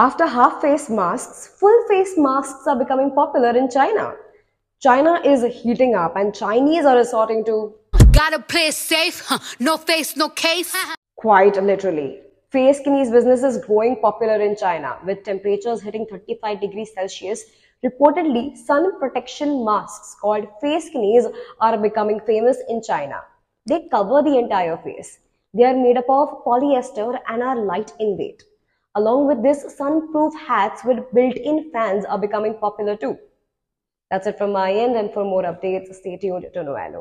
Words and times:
After 0.00 0.26
half 0.26 0.62
face 0.62 0.88
masks, 0.88 1.46
full 1.60 1.86
face 1.86 2.14
masks 2.16 2.66
are 2.66 2.74
becoming 2.74 3.10
popular 3.14 3.50
in 3.50 3.68
China. 3.68 4.14
China 4.80 5.20
is 5.22 5.42
heating 5.54 5.94
up 5.94 6.16
and 6.16 6.34
Chinese 6.34 6.86
are 6.86 6.96
resorting 6.96 7.44
to 7.44 7.74
Gotta 8.10 8.38
play 8.38 8.68
it 8.68 8.74
safe, 8.74 9.20
huh? 9.26 9.40
no 9.58 9.76
face, 9.76 10.16
no 10.16 10.30
case. 10.30 10.74
quite 11.16 11.62
literally. 11.62 12.20
Facekinis 12.50 13.12
business 13.12 13.42
is 13.42 13.62
growing 13.66 14.00
popular 14.00 14.40
in 14.40 14.56
China 14.56 14.96
with 15.04 15.22
temperatures 15.22 15.82
hitting 15.82 16.06
35 16.10 16.62
degrees 16.62 16.92
Celsius. 16.94 17.44
Reportedly, 17.84 18.56
sun 18.56 18.98
protection 18.98 19.66
masks 19.66 20.16
called 20.18 20.46
facekinis 20.62 21.30
are 21.60 21.76
becoming 21.76 22.20
famous 22.20 22.56
in 22.70 22.80
China. 22.82 23.20
They 23.66 23.86
cover 23.90 24.22
the 24.22 24.38
entire 24.38 24.78
face. 24.78 25.18
They 25.52 25.64
are 25.64 25.76
made 25.76 25.98
up 25.98 26.08
of 26.08 26.42
polyester 26.46 27.18
and 27.28 27.42
are 27.42 27.66
light 27.66 27.92
in 27.98 28.16
weight. 28.16 28.44
Along 28.96 29.26
with 29.28 29.42
this, 29.42 29.76
sun-proof 29.76 30.34
hats 30.34 30.84
with 30.84 30.98
built-in 31.14 31.70
fans 31.72 32.04
are 32.04 32.18
becoming 32.18 32.54
popular 32.58 32.96
too. 32.96 33.16
That's 34.10 34.26
it 34.26 34.36
from 34.36 34.52
my 34.52 34.72
end 34.72 34.96
and 34.96 35.12
for 35.12 35.24
more 35.24 35.44
updates, 35.44 35.94
stay 35.94 36.16
tuned 36.16 36.46
to 36.52 36.62
Noello. 36.64 36.98